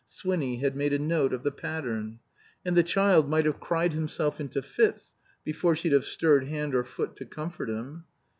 (Swinny 0.07 0.57
had 0.57 0.75
made 0.75 0.93
a 0.93 0.97
note 0.97 1.31
of 1.31 1.43
the 1.43 1.51
pattern.) 1.51 2.17
And 2.65 2.75
the 2.75 2.81
child 2.81 3.29
might 3.29 3.45
have 3.45 3.59
cried 3.59 3.93
himself 3.93 4.41
into 4.41 4.59
fits 4.63 5.13
before 5.43 5.75
she'd 5.75 5.91
have 5.91 6.05
stirred 6.05 6.45
hand 6.45 6.73
or 6.73 6.83
foot 6.83 7.15
to 7.17 7.25
comfort 7.25 7.69
him. 7.69 8.05